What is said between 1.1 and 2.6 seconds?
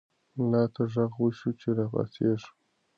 وشو چې راپاڅېږه.